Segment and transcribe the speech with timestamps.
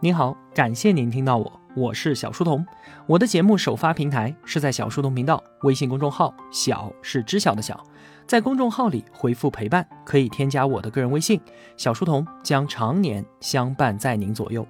[0.00, 2.64] 您好，感谢您听到我，我是小书童。
[3.06, 7.82] 我的节目首发平台是在小书童频道微信公众号，小是知晓的小，
[8.26, 11.40] 在公众号里回复陪伴，可以添加我的个人微信，
[11.78, 14.68] 小书童将常年相伴在您左右。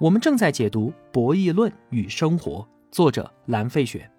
[0.00, 2.52] 我们正在解读《博弈论与生活》，
[2.90, 4.10] 作者蓝费雪。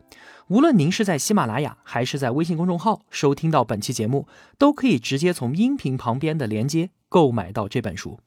[0.48, 4.26] 无论您是在喜马拉雅还是在微信公众号收听到本期节目，
[4.58, 8.22] 都可以直接从音频旁边的连接购买到这本书。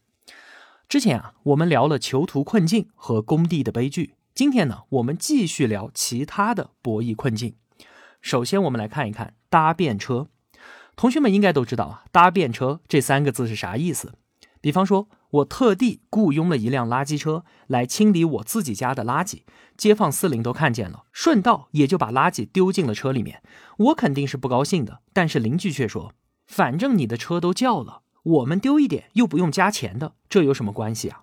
[0.91, 4.17] 之前啊，我们聊了囚徒困境和工地的悲剧。
[4.35, 7.55] 今天呢，我们继续聊其他的博弈困境。
[8.21, 10.27] 首先，我们来看一看搭便车。
[10.97, 14.15] 同学们应该都知道啊，搭便车这三个字是啥意思？
[14.61, 19.43] 比方说，我特地雇佣了一辆垃圾车来清理我自己家的垃圾，
[19.77, 23.45] 街坊四邻都看见了，顺道也就把垃圾丢进了车里面。
[23.77, 26.15] 我肯定是不高兴的，但是邻居却说
[26.51, 31.23] ：“反正你的车都叫了。”我们丢一点又不用加钱的，这有什么关系啊？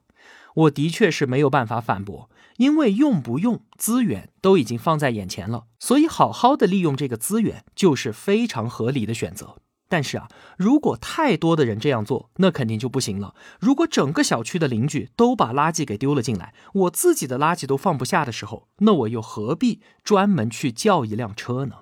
[0.55, 9.57] 我的确是没有办法反驳，因为用不用资源都已经放在眼前了，所以好好的利用这个资源就是非常合理的选择。
[9.89, 10.27] 但是啊，
[10.57, 13.35] 如果太多的人这样做，那肯定就不行了。
[13.59, 21.75] 如果整个小区的邻居都把垃圾给丢了进来，我自己的垃圾都放不下的时候，那我又何必专门去叫一辆车呢？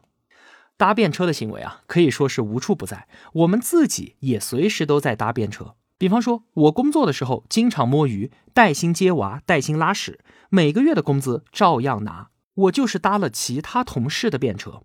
[0.77, 3.07] 搭便车的行为啊，可以说是无处不在。
[3.33, 5.75] 我们自己也随时都在搭便车。
[5.97, 12.29] 比方说，我工作的时候经常摸鱼，带薪接娃，带薪拉屎，每个月的工资照样拿。
[12.55, 14.81] 我就是搭了其他同事的便车。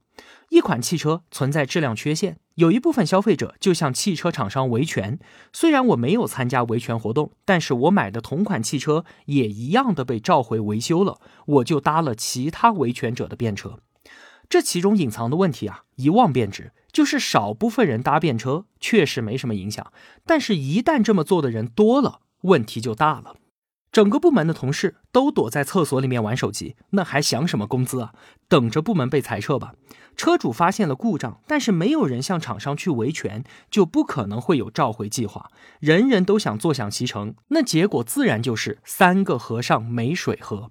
[0.51, 5.19] 一款汽车存在质量缺陷，有一部分消费者就向汽车厂商维权。
[5.53, 11.21] 虽然我没有参加维权活动，但是我买的同款汽车也一样的被召回维修了。
[11.47, 13.81] 我就搭了其他维权者的便车。
[14.51, 19.93] 这其中隐藏的问题啊，一望便知，就是少部分人搭便车确实没什么影响，
[20.27, 23.37] 但是，一旦这么做的人多了，问题就大了。
[23.93, 28.13] 整个部门的同事都躲在厕所里面玩手机，那还想什么工资啊？
[28.49, 29.75] 等着部门被裁撤吧。
[30.17, 35.51] 车主发现了故障，但是没有人向厂商去维权，就不可能会有召回计划。
[35.79, 40.71] 人人都想坐享其成，那结果自然就是三个和尚没水喝。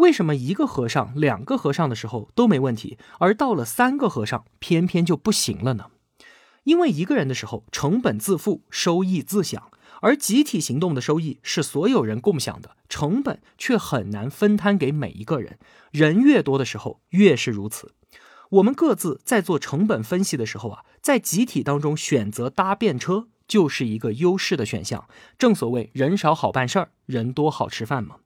[0.00, 5.90] 为什么一个和尚、两个和尚的时候都没问题，而到了三个和尚偏偏就不行了呢？
[6.64, 15.58] 因为一个人的时候成本自负，收益自享，而集体行动的收益是所有人共享的，成本却很难分摊给每一个人。
[15.90, 17.94] 人越多的时候越是如此。
[18.50, 25.06] 我们各自在做成本分析的时候啊，在集体当中选择搭便车就是一个优势的选项。
[25.38, 28.16] 正所谓人少好办事儿，人多好吃饭嘛。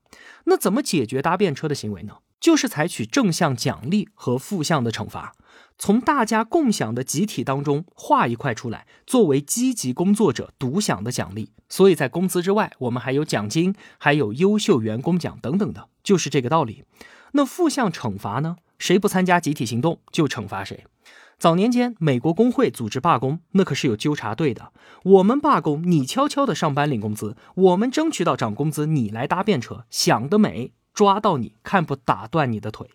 [0.44, 2.18] 那怎么解决搭便车的行为呢？
[2.40, 5.34] 就是采取正向奖励和负向的惩罚，
[5.78, 11.50] 从大家共享的集体当中划一块出来，作为积极工作者独享的奖励。
[11.70, 16.84] 所以在工资之外，我们还有奖金，还有优秀员工奖等等的，就是这个道理。
[17.32, 18.56] 那负向惩罚呢？
[18.78, 20.84] 谁不参加集体行动就惩罚谁。
[21.38, 24.72] 早年间，美国工会组织罢工，那可是有纠察队的。
[25.02, 30.72] 我们罢工，你悄悄的上班领工资；我们争取到涨工资，你来搭便车，想得美！
[30.94, 32.88] 抓到你，看不打断你的腿。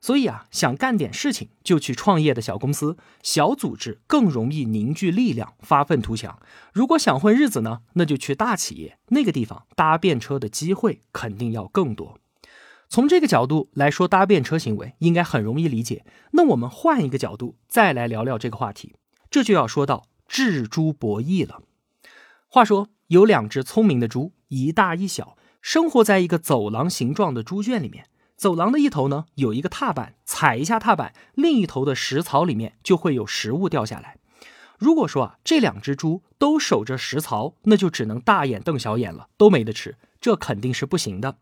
[0.00, 6.38] 所以啊，想干点事情就去创业的小公司、小组织更容易凝聚力量，发愤图强。
[6.72, 12.18] 如果想混日子呢，那就去大企业，那个地方搭便车的机会肯定要更多。
[12.88, 16.06] 从这个角度来说，搭便车行为应该很容易理解。
[16.32, 18.94] 那我们换一个角度再来聊聊这个话题，
[19.30, 21.60] 这就要说到智猪博弈了。
[22.48, 28.06] 话说有两只聪明的猪，一大一小，生活在一个走廊形状的猪圈里面。
[28.36, 34.16] 走廊的一头呢有一个踏板，踩一下踏板，另一头的食槽里面就会有食物掉下来。
[34.78, 41.36] 如果说啊这两只猪都守着食槽，那就只能大眼瞪小眼了，都没得吃，这肯定是不行的。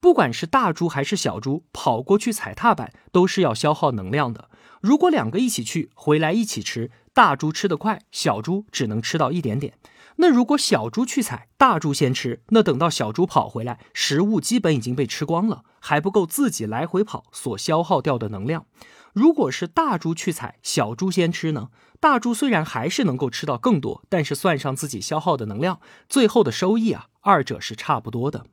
[0.00, 4.48] 不管是大猪还是小猪，跑过去踩踏板都是要消耗能量的。
[4.80, 9.74] 如果两个一起去，回来一起吃，大猪吃得快，小猪只能吃到一点点。
[10.20, 18.66] 那如果小猪去踩，大猪先吃，那等到小猪跑回来，食物基本已经被吃光了，还不够自己来回跑所消耗掉的能量。
[19.12, 21.70] 如果是大猪去踩，小猪先吃呢？
[21.98, 28.46] 大猪虽然还是能够吃到更多，但是算上自己消耗的能量，最后的收益啊，二者是差不多的。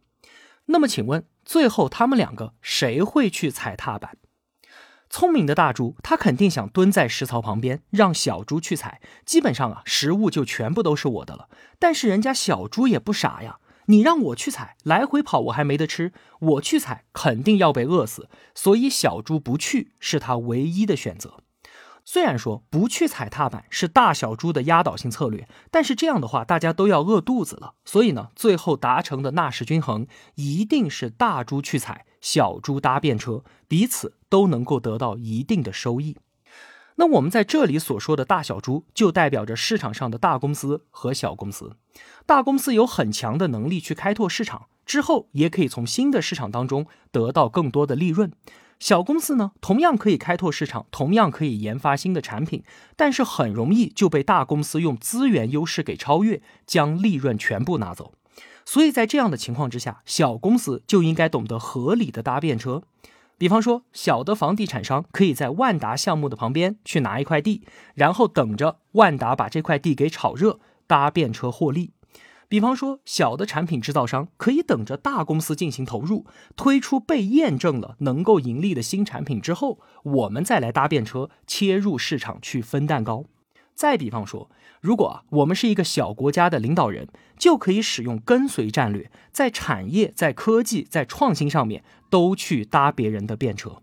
[0.67, 1.23] 那么请问？
[1.45, 4.17] 最后，他们两个谁会去踩踏板？
[5.07, 8.99] 聪明的大猪，他肯定想蹲在食槽旁边，让小猪去踩。
[9.23, 11.47] 基本上啊，食物就全部都是我的了。
[11.77, 18.27] 但是人家小猪也不傻呀，你让我去踩，来回跑我还没得吃，我去踩肯定要被饿死。
[18.55, 21.43] 所以小猪不去是他唯一的选择。
[22.07, 27.73] 虽然说不去踩踏板是大小猪的压倒性策略，但是这样的话大家都要饿肚子了。
[27.83, 30.05] 所以呢，最后达成的纳什均衡
[30.35, 36.15] 一定是大猪去踩，小猪搭便车，彼此都能够得到一定的收益。
[36.97, 41.75] 那我们在这里所说的大小猪，就代表着市场上的大公司和小公司。
[42.25, 48.31] 大公司有很强的能力去开拓市场，之后也可以从新的市场当中得到更多的利润。
[48.85, 52.63] 小公司呢，同样可以开拓市场，同样可以研发新的产品，
[52.95, 58.13] 但是很容易就被大公司用资源优势给超越，将利润全部拿走。
[58.63, 62.83] 所以在这样的情况之下，小公司就应该懂得合理的搭便车。
[63.39, 67.63] 比方说，小的房地产商可以在万达项目的旁边去拿一块地，
[67.95, 71.89] 然后等着万达把这块地给炒热，搭便车获利。
[72.47, 76.25] 比方说，小的产品制造商可以等着大公司进行投入，
[76.55, 83.25] 推出被验证了能够盈利的新产品之后，我们再来搭便车切入市场去分蛋糕。
[83.73, 84.49] 再比方说，
[84.79, 93.81] 如果啊我们是一个小国家的领导人，就可以使用跟随战略，在产业、在科技、在创新上面都去搭别人的便车。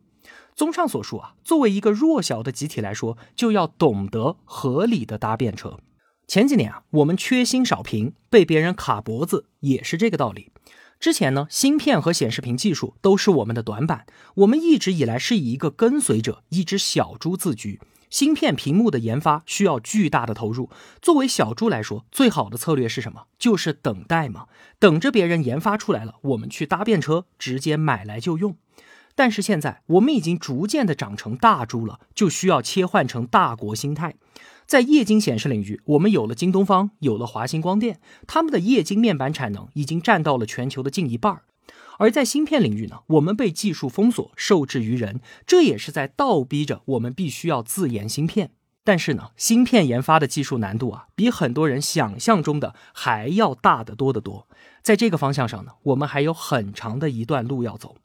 [0.55, 5.79] 综上所述啊，作为一个弱小的集体来说，就要懂得合理的搭便车。
[6.27, 10.51] 前几年啊，我们缺芯少屏，被别人卡脖子，也是这个道理。
[10.99, 17.81] 之前呢，芯片和显示屏技术都是我们的短板，我们一直以来是以一个跟随者、一只小猪自居。
[18.09, 20.71] 芯片屏幕的研发需要巨大的投入，
[21.01, 23.25] 作为小猪来说，最好的策略是什么？
[23.39, 24.47] 就是等待嘛，
[24.79, 28.57] 等着别人研发出来了，我们去搭便车，直接买来就用。
[29.15, 34.15] 但是现在我们已经逐渐的长成大猪了，就需要切换成大国心态。
[34.73, 41.43] 在液晶显示领域，我们有了京东方，有了华星光电，他们的液晶面板产能已经占到了全球的近一半儿。
[41.99, 48.53] 而在芯片领域呢，我们被技术封锁，受制于人，这也是在倒逼着我们必须要自研芯片。
[48.83, 54.49] 但是呢，芯片研发的技术难度啊，比很多人想象中的还要大得多得多。
[54.83, 57.97] 在这个方向上呢，我们还有很长的一段路要走。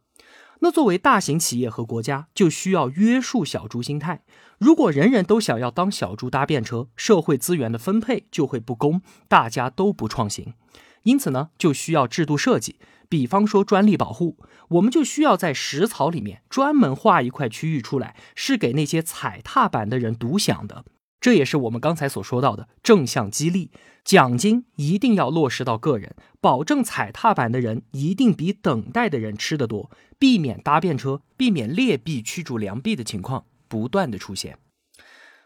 [0.59, 4.23] 那作为大型企业和国家，就需要约束小猪心态。
[4.57, 10.53] 如果人人都想要当小猪搭便车，社会资源的分配就会不公，大家都不创新。
[11.03, 12.77] 因此呢，就需要制度设计。
[13.07, 14.37] 比方说专利保护，
[14.69, 20.83] 我们就需要在食草里面专门划一块区域出来，是给那些踩踏板的人独享的。
[21.19, 23.71] 这也是我们刚才所说到的正向激励，
[24.03, 34.59] 奖金一定要落实到个人，保证踩踏板的人一定比等待的人吃得多，避免搭便车、避免劣币驱逐良币的情况不断的出现。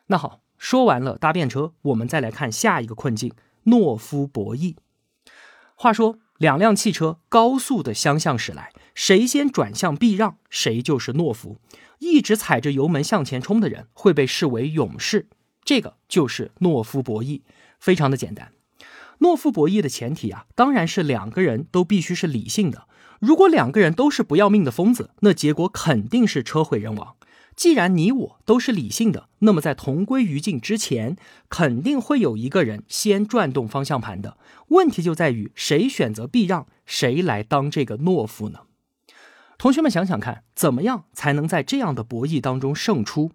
[0.08, 3.34] 那好，说完了搭便车，我们再来看下一个困境：
[3.66, 4.76] 懦夫博弈。
[5.76, 11.58] 话说，两辆汽车高速的相向驶来，谁先转向避让，谁就是懦夫。
[12.00, 15.28] 一直踩着油门向前冲的人会被视为勇士。
[15.64, 17.42] 这个就是懦夫博弈，
[17.80, 18.52] 非常的简单。
[19.20, 22.88] 懦夫博弈的前提啊，当然是两个人都必须是理性的。
[23.20, 27.16] 如果两个人都是不要命的疯子，那结果肯定是车毁人亡。
[27.56, 31.18] 既然你我都是理性的，那么在同归于尽之前，
[31.50, 34.38] 肯定会有一个人先转动方向盘的。
[34.70, 38.62] 问题就在于谁选择避让，谁来当这个懦夫呢？
[39.60, 43.34] 同学们想想看，怎么样才能在这样的博弈当中胜出？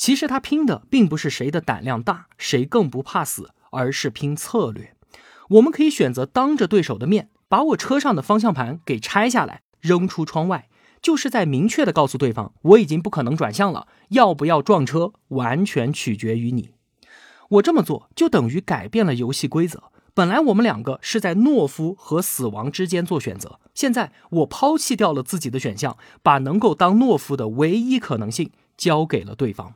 [0.00, 4.96] 其实他拼的并不是谁的胆量大，谁更不怕死，而是拼策略。
[5.50, 10.70] 我们可以选择当着对手的面，把我车上的方向盘给拆下来，扔出窗外，
[11.02, 16.70] 就是在明确的告诉对方，我已经不可能转向了，要不要撞车，完全取决于你。
[17.50, 19.92] 我这么做就等于改变了游戏规则。
[20.14, 29.74] 本来我们两个是在懦夫和死亡之间做选择，现在我抛弃掉了自己的选项，把能够当懦夫的唯一可能性交给了对方。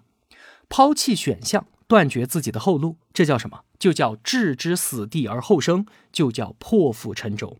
[0.69, 3.61] 抛弃选项，断绝自己的后路，这叫什么？
[3.79, 7.59] 就叫置之死地而后生，就叫破釜沉舟。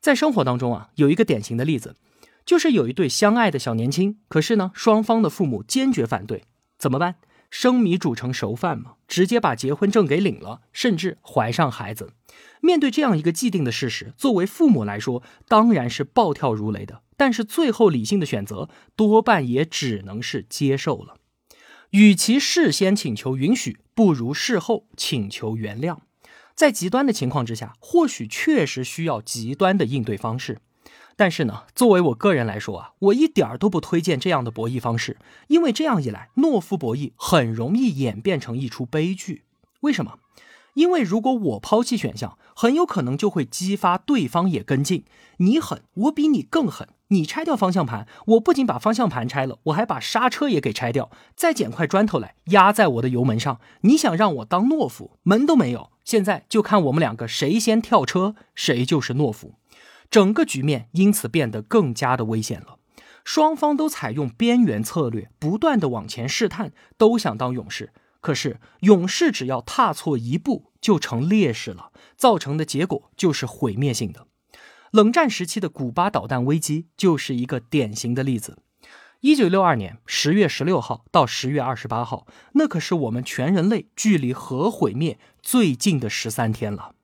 [0.00, 1.96] 在生活当中啊，有一个典型的例子，
[2.44, 6.44] 就是有一对相爱的小年轻，可是呢，双方的父母坚决反对，
[6.78, 7.16] 怎么办？
[7.48, 12.12] 生米煮成熟饭嘛，直接把结婚证给领了，甚至怀上孩子。
[12.60, 17.02] 面对这样一个既定的事实，作为父母来说，当然是暴跳如雷的。
[17.16, 21.14] 但是最后理性的选择，多半也只能是接受了。
[21.96, 25.96] 与其事先请求允许，不如事后请求原谅。
[26.54, 30.60] 在极端的情况之下，或许确实需要极端的应对方式。
[31.16, 35.16] 但是呢，作为我个人来说啊，我一点儿都不推荐这样的博弈方式，
[35.48, 39.44] 因为这样一来，懦夫博弈很容易演变成一出悲剧。
[39.80, 40.18] 为什么？
[40.74, 45.04] 因为如果我抛弃选项，很有可能就会激发对方也跟进。
[45.38, 53.60] 你狠，我比你更狠，你拆掉方向盘，我不仅把方向盘拆了，我还把刹车也给拆掉，再捡块砖头来压在我的油门上。
[53.82, 55.92] 你想让我当懦夫，门都没有。
[56.04, 59.54] 现在就看我们两个谁先跳车，谁就是懦夫。
[60.10, 62.78] 整个局面因此变得更加的危险了。
[63.24, 67.92] 双方都采用边缘策略，不断的往前试探，都想当勇士。
[68.20, 74.26] 可是勇士只要踏错一步，就成烈士了，造成的结果就是毁灭性的。
[74.90, 78.58] 冷战时期的古巴导弹危机就是一个典型的例子。
[79.20, 86.94] 一九六二年十月十六号到十月二十八号，那可是我们全人类距离核毁灭最近的十三天了。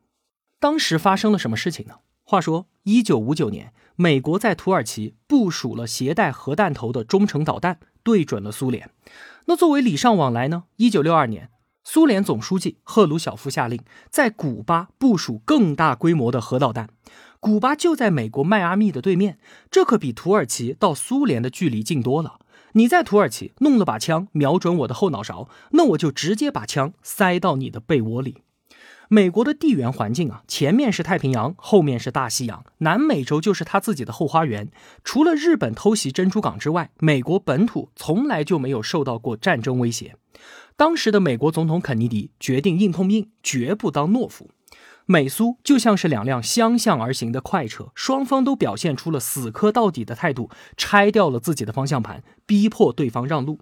[0.60, 1.96] 当时发生了什么事情呢？
[2.22, 8.90] 话说，一九五九年，美国在土耳其部署了携带核弹头的中程导弹，对准了苏联。
[9.46, 10.64] 那作为礼尚往来呢？
[10.76, 11.50] 一九六二年，
[11.82, 16.88] 苏联总书记赫鲁晓夫下令在古巴部署更大规模的核导弹。
[17.42, 19.36] 古巴就在美国迈阿密的对面，
[19.68, 22.38] 这可比土耳其到苏联的距离近多了。
[22.74, 28.42] 你在土耳其弄了把枪，瞄准我的后脑勺，那我就直接把枪塞到你的被窝里。
[29.08, 34.70] 美国的地缘环境啊，前面是太平洋，后面是大西洋，南美洲就是他自己的后花园。
[35.02, 40.14] 除了日本偷袭珍珠港之外，美国本土从来就没有受到过战争威胁。
[40.76, 44.48] 当时的美国总统肯尼迪决定硬碰硬，绝不当懦夫。
[45.12, 53.58] 美苏就像是两辆相向而行的快车，双方都表现出了死磕到底的态度，拆掉了自己的方向盘，逼迫对方让路。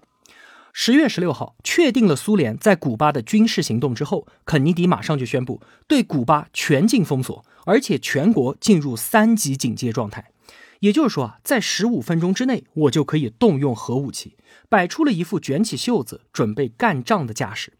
[0.71, 10.31] 十月十六号，确定了苏联在古巴的军事行动之后，肯尼迪马上就宣布对古巴全境封锁，而且全国进入三级警戒状态。
[10.79, 14.37] 也就是说啊，在十五分钟之内，我就可以动用核武器，
[14.69, 17.73] 摆出了一副卷起袖子准备干仗的架势。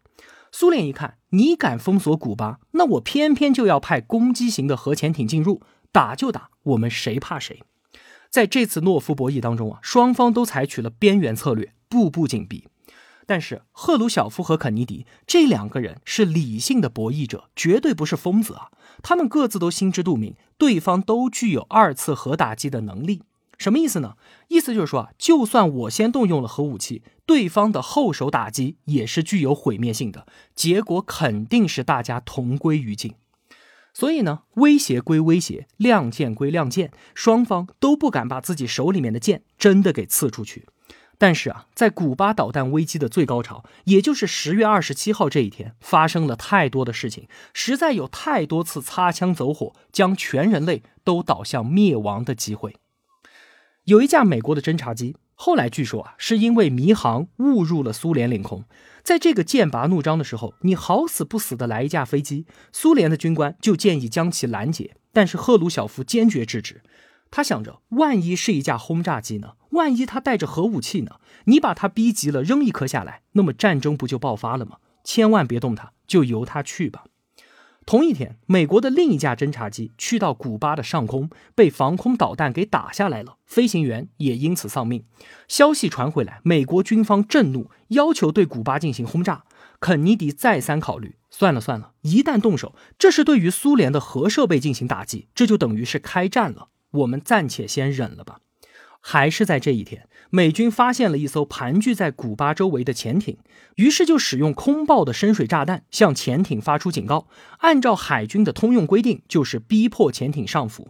[0.54, 7.62] 苏联一看，你敢封锁古巴，那我偏偏就要派攻击型的核潜艇进入，打就打，我们谁怕谁？
[8.28, 12.68] 在这次诺夫博弈当中啊，双方都采取了边缘策略，步步紧逼。
[13.24, 18.68] 但是赫鲁晓夫和肯尼迪这两个人是理性的博弈者，绝对不是疯子啊！
[19.02, 23.22] 他们各自都心知肚明，对方都具有二次核打击的能力。
[23.58, 24.16] 什么意思呢？
[24.48, 33.14] 意思就是说啊，就算我先动用了核武器，对方的后手打击也是具有毁灭性的，结果肯定是大家同归于尽。
[33.94, 40.66] 所以呢，威胁归威胁，亮剑归亮剑，双方都不敢把自己手里面的剑真的给刺出去。
[41.18, 52.74] 但是啊，在古巴导弹危机的最高潮，也就是十月二十七号这一天，发生了太多的事情，实在有太多次擦枪走火，将全人类都导向灭亡的机会。
[53.84, 58.64] 有一架美国的侦察机，后来据说啊，是因为迷航误入了苏联领空。
[59.02, 66.80] 在这个剑拔弩张的时候，你好死不死的来一架飞机，苏联的军官就建议将其拦截，但是赫鲁晓夫坚决制止。
[67.32, 69.54] 他想着，万一是一架轰炸机呢？
[69.70, 71.16] 万一他带着核武器呢？
[71.46, 74.76] 你把他逼急了，扔一颗下来，那么战争不就爆发了吗？
[75.02, 77.06] 千万别动他，就由他去吧。
[77.84, 85.04] 同一天，美国的另一架侦察机去到古巴的上空，被防空导弹给打下来了，飞行员也因此丧命。
[85.48, 89.44] 消息传回来，美国军方震怒，要求对古巴进行轰炸。
[89.80, 96.68] 肯尼迪再三考虑，算了算了，一旦动手，这是对于苏联的核设备进行打击，这就等于是开战了。
[96.92, 98.38] 我们暂且先忍了吧。
[99.02, 103.36] 还是在这一天，美军发现了一艘盘踞在古巴周围的潜艇，
[103.74, 107.26] 于是就使用空爆的深水炸弹向潜艇发出警告。
[107.58, 110.88] 按照海军的通用规定，就是逼迫潜艇上浮。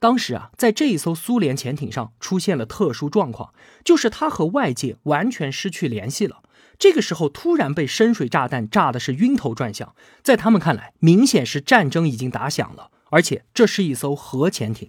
[0.00, 3.54] 当时啊，在这一艘苏联潜艇上出现了特殊状况，
[3.84, 6.42] 就是它和外界完全失去联系了。
[6.76, 14.88] 这个时候突然被深水炸弹炸的是晕头转向，在他们看来，明显是战争已经打响了，而且这是一艘核潜艇。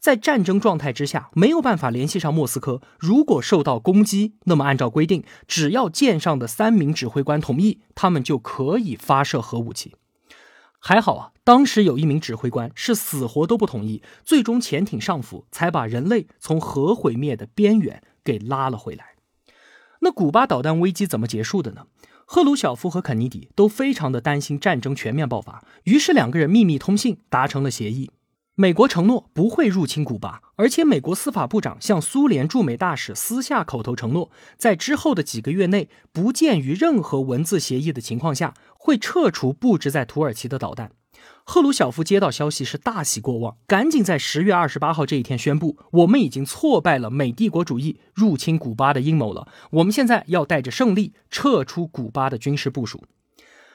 [0.00, 2.80] 在战争状态之下，没有办法联系上莫斯科。
[2.98, 9.94] 如果受到攻击，那么按照规定，只要舰上的三名指挥官同意，他们就可以发射核武器。
[10.78, 19.16] 还好啊，当时有一名指挥官是死活都不同意，最终潜艇上浮，才把人类从核毁灭的边缘给拉了回来。
[20.00, 21.86] 那古巴导弹危机怎么结束的呢？
[22.24, 28.10] 赫鲁晓夫和肯尼迪都非常的担心战争全面爆发，于是两个人秘密通信，达成了协议。
[28.60, 40.90] 美国承诺不会入侵古巴，而且美国司法部长向苏联驻美大使私下口头承诺，在之后的几个月内，不鉴于任何文字协议的情况下，会撤除布置在土耳其的导弹。
[41.44, 53.04] 赫鲁晓夫接到消息是大喜过望，赶紧在十月二十八号这一天宣布：我们已经挫败了美帝国主义入侵古巴的阴谋了，我们现在要带着胜利撤出古巴的军事部署。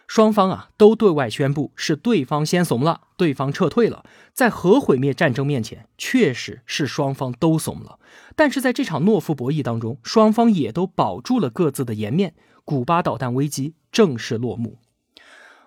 [0.07, 4.05] 双方啊都对外宣布是对方先怂了，对方撤退了。
[4.33, 7.99] 在核毁灭战争面前，确实是双方都怂了。
[8.35, 12.35] 但是在这场懦夫博弈当中，双方也都保住了各自的颜面。
[12.65, 14.77] 古巴导弹危机正式落幕。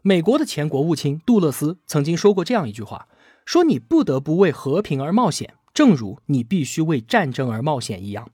[0.03, 3.09] 美国的前国务卿杜勒斯曾经说过这样一句话：
[3.45, 8.31] 说你不得不为和平而冒险，正如你必须为战争而冒险一样。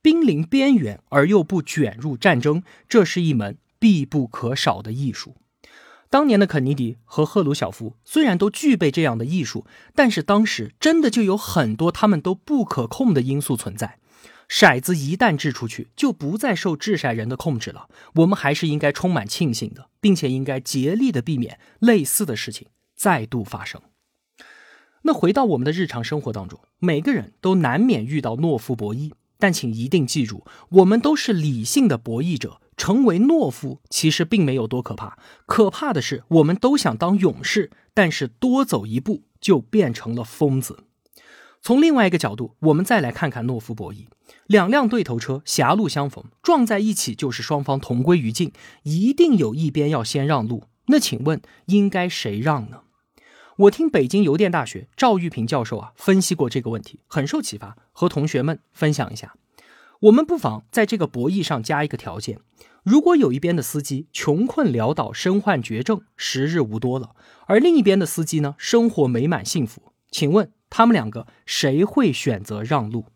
[0.00, 5.34] 濒临边缘而又不卷入战争，这是一门必不可少的艺术。
[6.14, 9.66] 当年的肯尼迪和赫鲁晓夫虽然都具备这样的艺术，
[9.96, 13.98] 但是当时真的就有很多他们都不可控的因素存在。
[14.48, 17.88] 骰子一旦掷出去，就不再受掷骰人的控制了。
[18.14, 23.82] 我们还是应该充满庆幸的，并且应该竭力的避免类似的事情再度发生。
[25.02, 32.60] 那回到我们的日常生活当中，每个人都难免遇到懦夫博弈，但请一定记住，我们都是理性的博弈者。
[32.76, 40.84] 成为懦夫其实并没有多可怕，可怕的是我们都想当勇士，但是多走一步就变成了疯子。
[41.62, 44.06] 从另外一个角度，我们再来看看懦夫博弈：
[44.46, 48.52] 两辆对头车狭路相逢，撞在一起就是双方同归于尽，
[48.82, 50.64] 一定有一边要先让路。
[50.88, 52.80] 那请问应该谁让呢？
[53.56, 59.34] 我听北京邮电大学赵玉平教授啊分析过这个问题，很受启发，和同学们分享一下。
[60.04, 62.38] 我们不妨在这个博弈上加一个条件：
[62.82, 67.14] 如果有一边的司机穷困潦倒、身患绝症、时日无多了，
[67.46, 73.06] 而另一边的司机呢，生活美满幸福，请问他们两个谁会选择让路？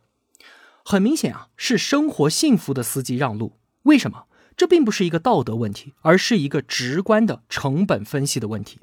[0.82, 3.58] 很明显啊，是生活幸福的司机让路。
[3.82, 4.24] 为什么？
[4.56, 8.80] 这并不是一个道德问题，而是一个直观的成本分析的问题。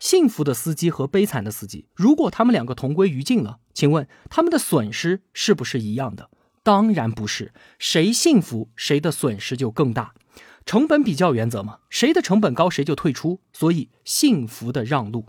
[0.00, 6.30] 幸福的司机和悲惨的司机，如果他们两个同归于尽了，请问他们的损失是不是一样的？
[6.62, 10.14] 当然不是，谁幸福谁的损失就更大，
[10.64, 15.26] 成本比较原则嘛，谁的成本高谁就退出，所以幸福的让路。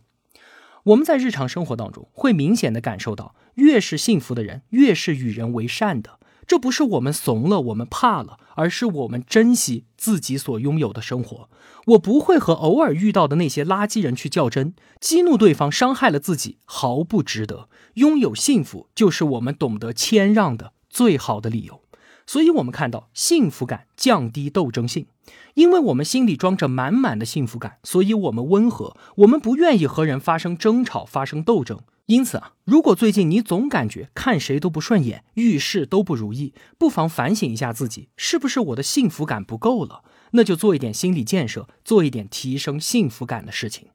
[0.83, 11.49] 我们在日常生活当中会明显的感受到，越是幸福的人越是与人为善的，这不是我们怂了，我们怕了，而是我们珍惜自己所拥有的生活。
[11.87, 17.69] 我不会和偶尔遇到的那些垃圾人去较真，激怒对方，伤害了自己，毫不值得。
[17.95, 20.73] 拥有幸福就是我们懂得谦让的。
[20.93, 21.81] 最好的理由，
[22.27, 25.07] 所以我们看到幸福感降低斗争性，
[25.55, 31.79] 因为我们心里装着满满的幸福感，所以我们温和，我们不愿意和人发生争吵、发生斗争。
[32.05, 40.03] 因此啊，如果最近你总感觉看谁都不顺眼，遇事都不如意，不妨反省一下自己，是不是我的幸福感不够了？
[40.31, 43.87] 那就做一点心理建设，做一点提升幸福感的事情。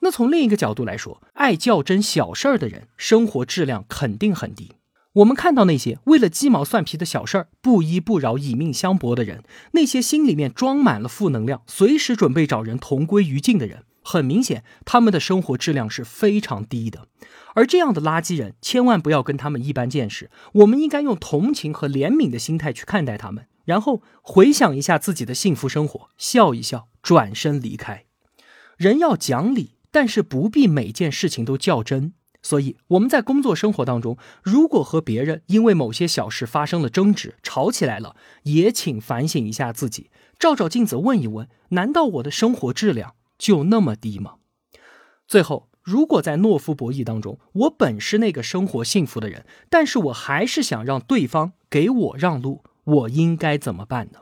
[0.00, 4.72] 那从另一个角度来说，爱较真小事儿的人，生活质量肯定很低。
[5.14, 9.42] 我们看到那些为了鸡毛蒜皮的小事儿不依不饶、以命相搏的人，
[9.72, 17.08] 那些心里面装满了负能量、随时准备找人同归于尽的人，很明显，他们的生活质量是非常低的。
[17.54, 20.30] 而这样的垃圾人，千万不要跟他们一般见识。
[20.52, 28.04] 我们应该用同情和怜悯的心态去看待他们，然后回想一下自己的幸福生活，笑一笑，转身离开。
[28.76, 32.12] 人要讲理，但是不必每件事情都较真。
[32.42, 44.36] 所以我们在工作生活当中，如果和别人因为某些小事发生了争执，吵起来了，也请反省一下自己，照照镜子，问一问：难道我的生活质量就那么低吗？
[45.28, 54.20] 最后，如果在懦夫博弈当中，我本是那个生活幸福的人，但是我还是想让对方给我让路，我应该怎么办呢？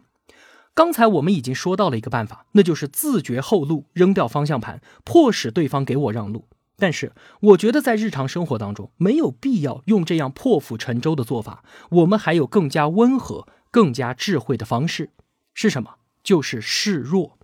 [0.75, 6.47] 刚才我们已经说到了一个办法，那就是自绝后路，扔掉方向盘，迫使对方给我让路。
[6.81, 11.65] 但是，我觉得在日常生活当中没有必要用这样破釜沉舟的做法。
[11.91, 15.11] 我们还有更加温和、更加智慧的方式，
[15.53, 15.97] 是什么？
[16.23, 17.37] 就是示弱，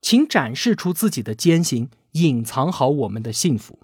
[0.00, 3.80] 请展示出自己的艰辛，隐藏好我们的幸福。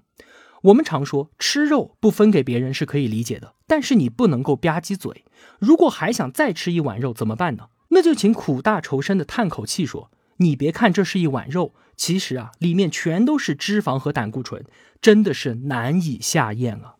[0.62, 5.24] 我们常说吃肉不分给别人是可以理解的，但是你不能够吧唧嘴。
[5.58, 7.68] 如果还想再吃一碗肉怎么办呢？
[7.88, 14.64] 那就请苦大仇深的叹口气说：“你别看这是一碗肉。”其实啊，里面全都是脂肪和胆固醇，
[15.00, 16.96] 真的是难以下咽啊！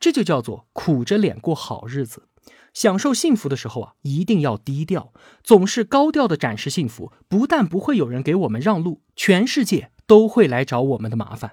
[0.00, 2.28] 这就叫做苦着脸过好日子。
[2.74, 5.12] 享受幸福的时候啊，一定要低调。
[5.44, 11.52] 总是高调的展示幸福，不但不会有人给我们让路，全世界都会来找我们的麻烦。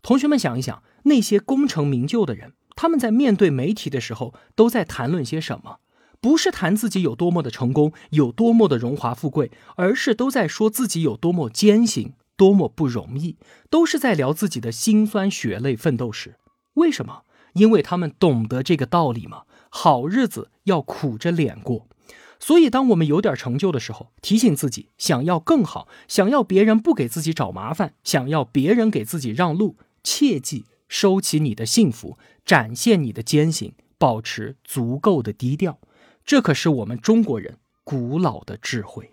[0.00, 5.78] 同学们想一想，那些功成名就的人，他们在面对媒体的时候，都在谈论些什么？
[6.20, 12.14] 不是谈自己有多么的成功，有多么的荣华富贵，而是都在说自己有多么艰辛。
[12.42, 13.36] 多么不容易，
[13.70, 16.34] 都是在聊自己的辛酸血泪奋斗史。
[16.74, 17.22] 为什么？
[17.52, 19.44] 因为他们懂得这个道理吗？
[19.70, 21.86] 好日子要苦着脸过。
[22.40, 35.78] 所以，当我们有点成就的时候，提醒自己想要更好，想要别人不给自己找麻烦，想要别人给自己让路，切记收起你的幸福，展现你的艰辛，保持足够的低调。
[36.24, 39.12] 这可是我们中国人古老的智慧。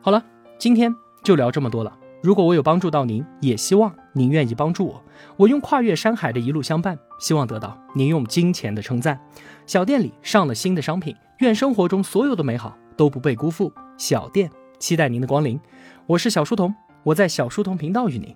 [0.00, 0.24] 好了，
[0.56, 1.98] 今天就聊这么多了。
[2.22, 5.02] 如果我有帮助到您，也希望您愿意帮助我。
[5.36, 9.20] 我用跨越山海的一路相伴，希望得到您用金钱的称赞。
[9.66, 13.72] 小店里上了新的商品，愿生活中所有的美好都不被辜负。
[13.98, 15.58] 小店期待您的光临。
[16.06, 18.34] 我是小书童，我在小书童频道与您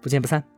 [0.00, 0.55] 不见不散。